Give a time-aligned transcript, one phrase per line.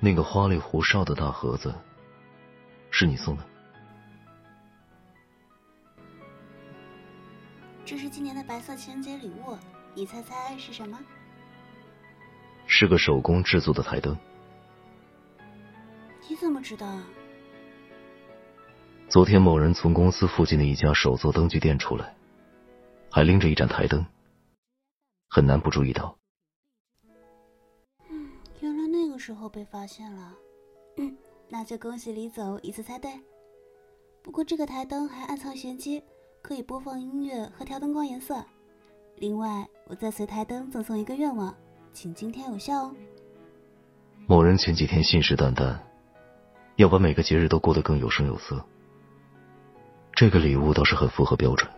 [0.00, 1.74] 那个花里胡哨的大盒子，
[2.90, 3.44] 是你送的？
[7.84, 9.56] 这是今年的白色情人节礼物，
[9.94, 10.98] 你猜猜是什么？
[12.66, 14.16] 是个手工制作的台灯。
[16.28, 16.86] 你怎么知道？
[19.08, 22.14] 昨天某人从公司附近的一家手作灯具店出来，
[23.10, 24.04] 还拎着一盏台灯，
[25.30, 26.17] 很难不注意到。
[29.28, 30.34] 时候被发现了。
[30.96, 31.14] 嗯，
[31.50, 33.12] 那就恭喜李总一次猜对。
[34.22, 36.02] 不过这个台灯还暗藏玄机，
[36.40, 38.42] 可以播放音乐和调灯光颜色。
[39.16, 41.54] 另外，我再随台灯赠送一个愿望，
[41.92, 42.96] 请今天有效哦。
[44.26, 45.78] 某人前几天信誓旦旦。
[46.76, 48.64] 要把每个节日都过得更有声有色，
[50.14, 51.70] 这个礼物倒是很符合标准。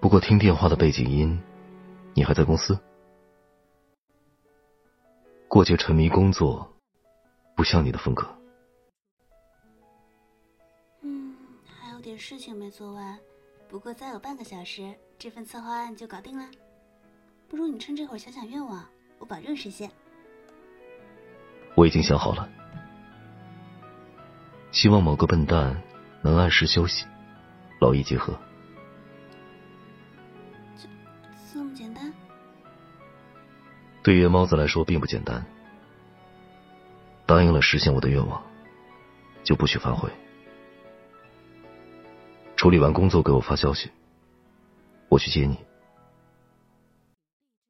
[0.00, 1.42] 不过听电话的背景音，
[2.14, 2.78] 你还在公司？
[5.48, 6.70] 过节沉迷工作，
[7.56, 8.28] 不像你的风格。
[11.00, 13.18] 嗯，还有点事情没做完，
[13.66, 16.44] 不过再有半个小时，这份策划案就搞定了。
[17.48, 18.84] 不如你趁这会儿想想愿望，
[19.18, 19.90] 我保证实现。
[21.74, 22.46] 我已经想好了，
[24.70, 25.82] 希望某个笨蛋
[26.22, 27.06] 能按时休息，
[27.80, 28.38] 劳逸结合。
[34.08, 35.44] 对夜猫子来说并不简单。
[37.26, 38.42] 答应了实现我的愿望，
[39.44, 40.10] 就不许反悔。
[42.56, 43.90] 处理完工作给我发消息，
[45.10, 45.58] 我去接你。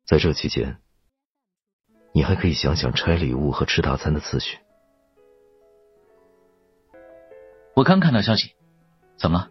[0.07, 0.79] 在这期间。
[2.13, 4.59] 你还可以想想拆礼物和吃大餐的次序。
[7.75, 8.55] 我刚看到消息，
[9.17, 9.51] 怎么了？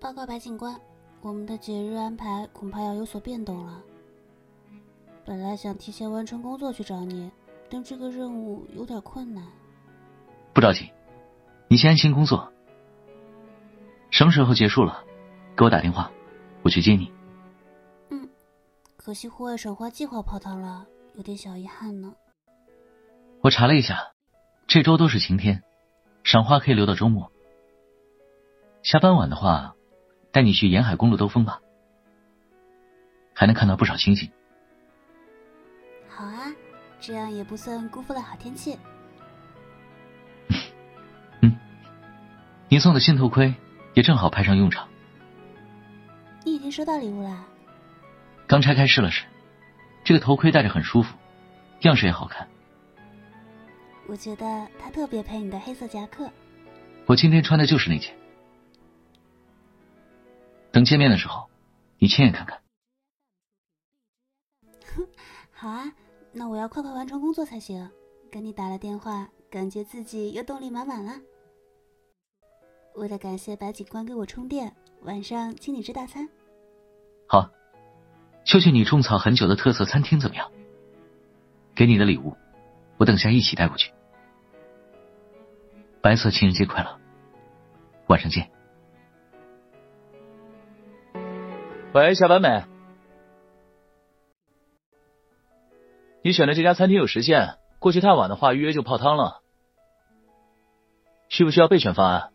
[0.00, 0.80] 报告白警官，
[1.22, 3.80] 我们的节日安排恐怕要有所变动了。
[5.26, 7.30] 本来想提前完成工作去找你，
[7.68, 9.44] 但这个任务有点困难。
[10.54, 10.92] 不着急，
[11.66, 12.52] 你先安心工作。
[14.10, 15.04] 什么时候结束了，
[15.56, 16.12] 给我打电话，
[16.62, 17.12] 我去接你。
[18.10, 18.28] 嗯
[18.96, 20.86] 可惜户外赏花计划泡汤了，
[21.16, 22.14] 有点小遗憾呢。
[23.42, 24.12] 我查了一下，
[24.68, 25.64] 这周都是晴天，
[26.22, 27.32] 赏花可以留到周末。
[28.84, 29.74] 下班晚的话，
[30.30, 31.60] 带你去沿海公路兜风吧，
[33.34, 34.30] 还能看到不少星星。
[37.06, 38.76] 这样也不算辜负了好天气。
[41.40, 41.56] 嗯，
[42.68, 43.54] 你送的新头盔
[43.94, 44.88] 也正好派上用场。
[46.44, 47.46] 你已经收到礼物了。
[48.48, 49.24] 刚拆开试了试，
[50.02, 51.16] 这个头盔戴着很舒服，
[51.82, 52.48] 样式也好看。
[54.08, 56.28] 我觉得它特别配你的黑色夹克。
[57.06, 58.16] 我今天穿的就是那件。
[60.72, 61.48] 等见面的时候，
[61.98, 62.60] 你亲眼看看。
[65.54, 65.84] 好啊，
[66.38, 67.88] 那我要快快完成工作才行。
[68.30, 71.12] 跟你打了电话，感觉自己又动力满满了。
[72.94, 76.28] 为了感谢白警官给我充电，晚上请你吃大餐。
[77.26, 77.48] 好。
[78.44, 80.52] 就去你种草很久的特色餐厅怎么样？
[81.74, 82.36] 给你的礼物，
[82.98, 83.92] 我等下一起带过去。
[86.00, 87.00] 白色情人节快乐，
[88.06, 88.48] 晚上见。
[91.92, 92.75] 喂，下班没？
[96.26, 99.42] 你选的这家餐厅有时限，过去太晚的话预约就泡汤了。
[101.28, 102.32] 需不需要备选方案？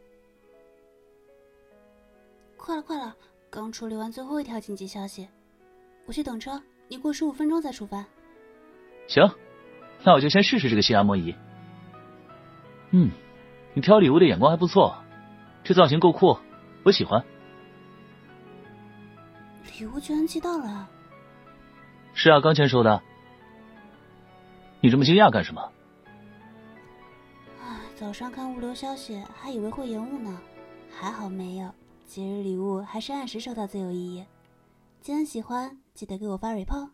[2.55, 3.13] 快了，快了，
[3.49, 5.27] 刚处理完最后一条紧急消息。
[6.05, 8.05] 我去等车，你过十五分钟再出发。
[9.09, 9.29] 行，
[10.05, 11.35] 那我就先试试这个新按摩仪。
[12.91, 13.11] 嗯，
[13.73, 14.95] 你挑礼物的眼光还不错，
[15.65, 16.37] 这造型够酷，
[16.85, 17.25] 我喜欢。
[19.77, 20.87] 礼物居然寄到了？
[22.13, 23.03] 是啊，刚签收的。
[24.81, 25.71] 你这么惊讶干什么？
[27.61, 30.41] 唉，早上看物流消息还以为会延误呢，
[30.89, 31.71] 还好没有。
[32.05, 34.25] 节日礼物还是按时收到最有意义。
[34.99, 35.77] 既然喜欢。
[35.93, 36.89] 记得给我发 report。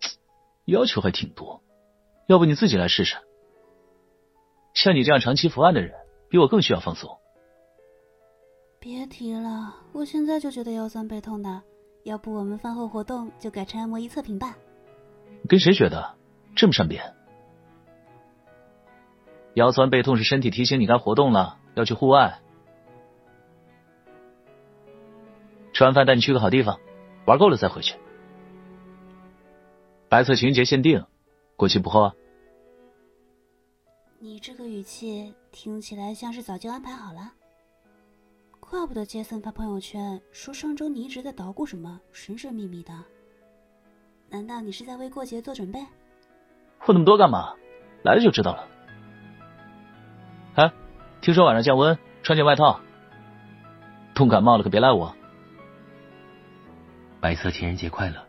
[0.66, 1.62] 要求还挺多，
[2.26, 3.16] 要不你自己来试试？
[4.74, 5.92] 像你这样长期伏案的人，
[6.28, 7.18] 比我更需要放松。
[8.78, 11.62] 别提了，我现在就觉得腰酸背痛的。
[12.04, 14.56] 要不我们饭后活动就改成按摩仪测评吧？
[15.48, 16.14] 跟谁学的？
[16.56, 17.14] 这么善变？
[19.54, 22.40] 腰酸背痛是身体提醒你该活动了，要去户外。
[25.72, 26.80] 吃完饭带你去个好地方。
[27.26, 27.96] 玩够了再回去。
[30.08, 31.04] 白色情人节限定，
[31.56, 32.14] 过期不候啊！
[34.20, 37.32] 你这个语气听起来像是早就安排好了。
[38.60, 42.92] 怪不得杰森发朋友圈说上周你一直在捣鼓什么神神秘秘的。
[44.30, 45.84] 难道你是在为过节做准备？
[46.80, 47.54] 问那么多干嘛？
[48.02, 48.68] 来了就知道了。
[50.54, 50.72] 哎，
[51.20, 52.80] 听说晚上降温，穿件外套。
[54.14, 55.14] 冻感冒了可别赖我。
[57.20, 58.24] 白色情人节快乐！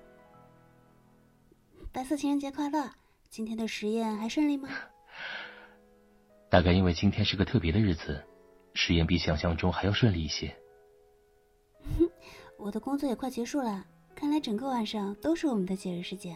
[1.92, 2.90] 白色情人节快乐！
[3.30, 4.70] 今天的实验还顺利吗？
[6.50, 8.24] 大概因为今天是个特别的日子，
[8.74, 10.56] 实验比想象中还要顺利一些。
[12.58, 13.86] 我的工作也快结束了，
[14.16, 16.36] 看来整个晚上都是我们的节日时间。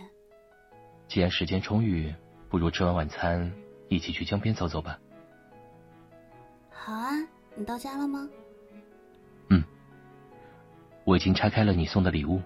[1.12, 2.16] 既然时间充裕，
[2.48, 3.52] 不如吃完晚餐
[3.90, 4.98] 一起去江边走走吧。
[6.72, 7.10] 好啊，
[7.54, 8.30] 你到家了吗？
[9.50, 9.62] 嗯，
[11.04, 12.42] 我已经拆开了你送的礼物，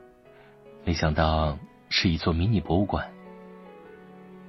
[0.84, 1.60] 没想到
[1.90, 3.14] 是一座迷你博物馆。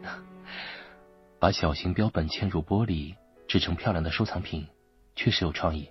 [1.38, 3.14] 把小型标本嵌入玻璃，
[3.46, 4.66] 制成漂亮的收藏品，
[5.14, 5.90] 确实有创意。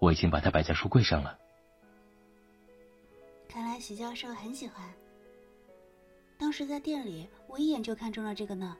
[0.00, 1.38] 我已经把它摆在书柜上了。
[3.48, 4.84] 看来徐教授很喜欢。
[6.36, 8.76] 当时在店里，我一眼就看中了这个呢。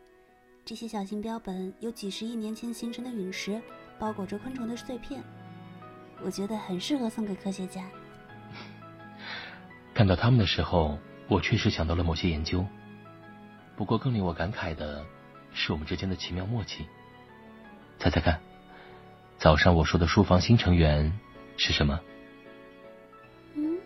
[0.65, 3.61] 这些小型标本有几十亿年前形成的陨石，
[3.99, 5.23] 包裹着昆虫的碎片，
[6.23, 7.89] 我觉得很适合送给科学家。
[9.93, 10.99] 看到他们的时候，
[11.29, 12.65] 我确实想到了某些研究。
[13.77, 15.05] 不过更令我感慨的
[15.53, 16.87] 是我们之间的奇妙默契。
[17.99, 18.41] 猜猜看，
[19.39, 21.12] 早上我说的书房新成员
[21.56, 22.01] 是什么？
[23.55, 23.79] 嗯，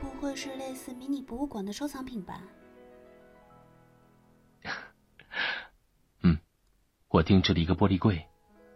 [0.00, 2.42] 不会是类似迷你博物馆的收藏品吧？
[7.18, 8.26] 我定制了一个玻璃柜，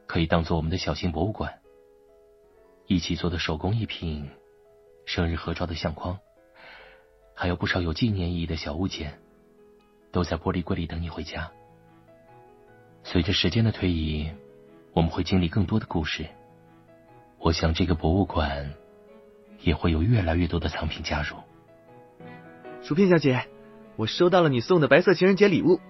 [0.08, 1.60] 可以当做我们的小型博物馆。
[2.88, 4.28] 一起做的手工艺品，
[5.06, 6.18] 生日合照的相框，
[7.36, 9.20] 还有不少有纪念意义的小物件。
[10.10, 11.50] 都在玻璃柜里等你回家。
[13.04, 14.30] 随着时间的推移，
[14.92, 16.26] 我们会经历更多的故事。
[17.38, 18.74] 我想这个博物馆
[19.60, 21.36] 也会有越来越多的藏品加入。
[22.82, 23.46] 薯片小姐，
[23.94, 25.80] 我收到了你送的白色情人节礼物。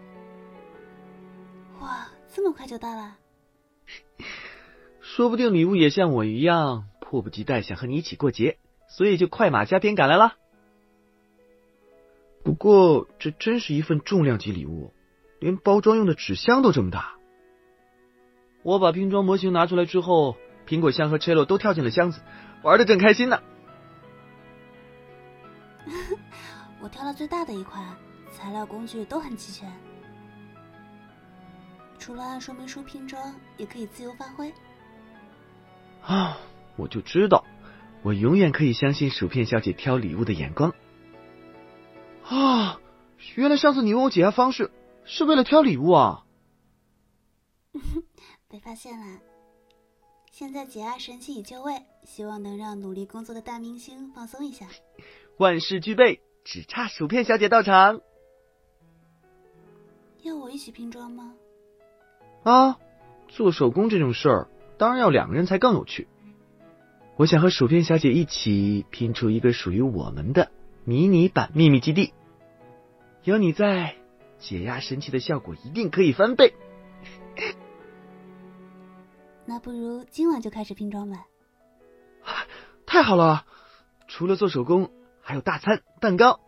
[2.32, 3.18] 哇，这么快就到了！
[5.00, 8.58] 说不定礼物也像我一样，迫不及待想和你一起过节，
[8.88, 10.36] 所以就快马加鞭赶来了。
[12.42, 14.94] 不过，这真是一份重量级礼物，
[15.40, 17.16] 连包装用的纸箱都这么大。
[18.62, 20.36] 我把拼装模型拿出来之后，
[20.66, 22.22] 苹果香和 Cello 都跳进了箱子，
[22.62, 23.42] 玩的正开心呢。
[26.80, 27.94] 我挑了最大的一款，
[28.32, 29.70] 材料工具都很齐全，
[32.02, 34.52] 除了按说明书拼装，也可以自由发挥。
[36.02, 36.36] 啊，
[36.76, 37.44] 我就知道，
[38.02, 40.74] 我永远可以相信薯片小姐挑礼物的眼光。
[42.24, 42.80] 啊！
[43.36, 44.72] 原来上次你问我解压方式
[45.04, 46.26] 是为了挑礼物啊！
[48.50, 49.20] 被发现了。
[50.32, 54.66] 现在解压神器已就位，希望能让努力工作的大明星放松一下。
[55.38, 58.00] 万事俱备，只差薯片小姐到场。
[60.22, 61.32] 要我一起拼装吗？
[62.44, 62.78] 啊！
[63.28, 64.48] 做手工这种事儿，
[64.78, 66.08] 当然要两个人才更有趣。
[67.16, 70.50] 我想和薯片小姐一起拼出一个属于我们的
[70.84, 72.12] 迷你版秘密基地。
[73.24, 73.96] 有你在，
[74.38, 76.54] 解压神器的效果一定可以翻倍。
[79.46, 81.26] 那不如今晚就开始拼装吧。
[82.86, 83.46] 太好了！
[84.08, 84.90] 除了做手工，
[85.22, 86.40] 还有大餐、蛋糕，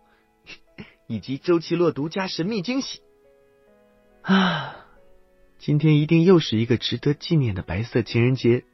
[1.07, 3.01] 以及周奇洛独家神秘惊喜。
[4.21, 4.84] 啊，
[5.59, 8.65] 今天一定又是一个值得纪念的白色情人节。